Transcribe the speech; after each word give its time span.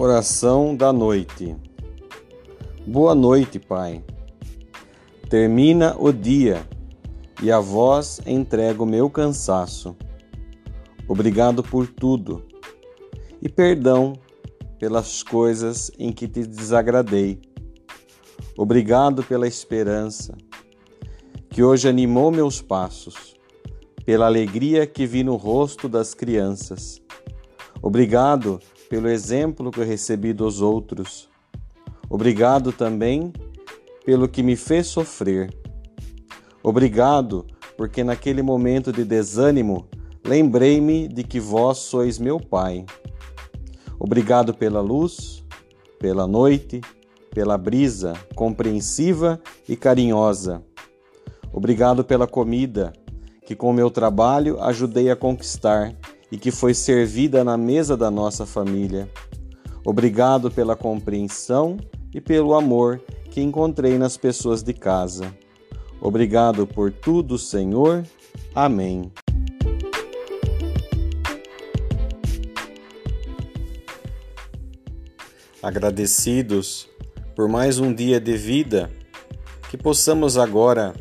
Oração 0.00 0.76
da 0.76 0.92
noite. 0.92 1.56
Boa 2.86 3.16
noite, 3.16 3.58
Pai. 3.58 4.04
Termina 5.28 5.96
o 5.98 6.12
dia 6.12 6.64
e 7.42 7.50
a 7.50 7.58
vós 7.58 8.20
entrego 8.24 8.86
meu 8.86 9.10
cansaço. 9.10 9.96
Obrigado 11.08 11.64
por 11.64 11.88
tudo 11.88 12.46
e 13.42 13.48
perdão 13.48 14.12
pelas 14.78 15.24
coisas 15.24 15.90
em 15.98 16.12
que 16.12 16.28
te 16.28 16.46
desagradei. 16.46 17.40
Obrigado 18.56 19.24
pela 19.24 19.48
esperança 19.48 20.38
que 21.50 21.60
hoje 21.60 21.88
animou 21.88 22.30
meus 22.30 22.62
passos, 22.62 23.34
pela 24.06 24.26
alegria 24.26 24.86
que 24.86 25.04
vi 25.08 25.24
no 25.24 25.34
rosto 25.34 25.88
das 25.88 26.14
crianças. 26.14 27.02
Obrigado 27.82 28.60
pelo 28.88 29.08
exemplo 29.08 29.70
que 29.70 29.80
eu 29.80 29.84
recebi 29.84 30.32
dos 30.32 30.60
outros. 30.60 31.28
Obrigado 32.10 32.72
também 32.72 33.32
pelo 34.04 34.28
que 34.28 34.42
me 34.42 34.56
fez 34.56 34.86
sofrer. 34.86 35.52
Obrigado 36.62 37.46
porque 37.76 38.02
naquele 38.02 38.42
momento 38.42 38.92
de 38.92 39.04
desânimo 39.04 39.86
lembrei-me 40.24 41.06
de 41.06 41.22
que 41.22 41.38
vós 41.38 41.78
sois 41.78 42.18
meu 42.18 42.40
Pai. 42.40 42.84
Obrigado 43.98 44.54
pela 44.54 44.80
luz, 44.80 45.44
pela 45.98 46.26
noite, 46.26 46.80
pela 47.30 47.58
brisa 47.58 48.14
compreensiva 48.34 49.40
e 49.68 49.76
carinhosa. 49.76 50.62
Obrigado 51.52 52.04
pela 52.04 52.26
comida 52.26 52.92
que 53.46 53.54
com 53.54 53.72
meu 53.72 53.90
trabalho 53.90 54.60
ajudei 54.62 55.10
a 55.10 55.16
conquistar 55.16 55.94
e 56.30 56.36
que 56.36 56.50
foi 56.50 56.74
servida 56.74 57.42
na 57.42 57.56
mesa 57.56 57.96
da 57.96 58.10
nossa 58.10 58.44
família. 58.44 59.08
Obrigado 59.84 60.50
pela 60.50 60.76
compreensão 60.76 61.78
e 62.12 62.20
pelo 62.20 62.54
amor 62.54 63.00
que 63.30 63.40
encontrei 63.40 63.96
nas 63.98 64.16
pessoas 64.16 64.62
de 64.62 64.72
casa. 64.72 65.34
Obrigado 66.00 66.66
por 66.66 66.92
tudo, 66.92 67.38
Senhor. 67.38 68.04
Amém. 68.54 69.10
Agradecidos 75.62 76.88
por 77.34 77.48
mais 77.48 77.78
um 77.78 77.94
dia 77.94 78.20
de 78.20 78.36
vida, 78.36 78.90
que 79.70 79.76
possamos 79.76 80.36
agora 80.36 80.92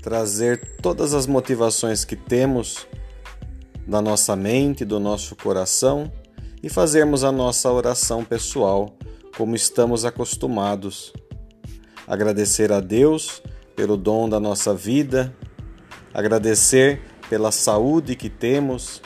trazer 0.00 0.76
todas 0.80 1.14
as 1.14 1.26
motivações 1.26 2.04
que 2.04 2.14
temos 2.14 2.86
da 3.86 4.00
nossa 4.00 4.34
mente, 4.34 4.84
do 4.84 4.98
nosso 4.98 5.36
coração 5.36 6.10
e 6.62 6.68
fazermos 6.68 7.24
a 7.24 7.30
nossa 7.30 7.70
oração 7.70 8.24
pessoal 8.24 8.96
como 9.36 9.54
estamos 9.54 10.04
acostumados. 10.04 11.12
Agradecer 12.06 12.72
a 12.72 12.80
Deus 12.80 13.42
pelo 13.76 13.96
dom 13.96 14.28
da 14.28 14.38
nossa 14.38 14.74
vida, 14.74 15.34
agradecer 16.12 17.02
pela 17.28 17.50
saúde 17.50 18.14
que 18.14 18.30
temos, 18.30 19.02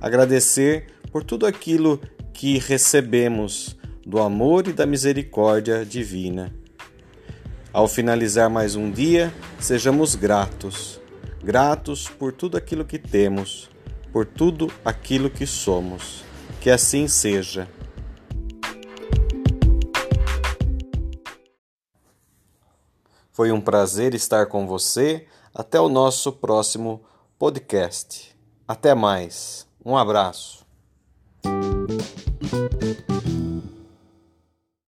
agradecer 0.00 0.86
por 1.12 1.22
tudo 1.22 1.46
aquilo 1.46 2.00
que 2.32 2.58
recebemos 2.58 3.76
do 4.04 4.20
amor 4.20 4.66
e 4.66 4.72
da 4.72 4.86
misericórdia 4.86 5.84
divina. 5.84 6.52
Ao 7.72 7.86
finalizar 7.86 8.50
mais 8.50 8.74
um 8.74 8.90
dia, 8.90 9.32
sejamos 9.60 10.16
gratos, 10.16 11.00
gratos 11.42 12.08
por 12.08 12.32
tudo 12.32 12.56
aquilo 12.56 12.84
que 12.84 12.98
temos 12.98 13.70
por 14.12 14.26
tudo 14.26 14.70
aquilo 14.84 15.30
que 15.30 15.46
somos. 15.46 16.22
Que 16.60 16.70
assim 16.70 17.08
seja. 17.08 17.68
Foi 23.32 23.50
um 23.52 23.60
prazer 23.60 24.14
estar 24.14 24.46
com 24.46 24.66
você. 24.66 25.26
Até 25.54 25.80
o 25.80 25.88
nosso 25.88 26.32
próximo 26.32 27.02
podcast. 27.38 28.36
Até 28.68 28.94
mais. 28.94 29.66
Um 29.84 29.96
abraço. 29.96 30.66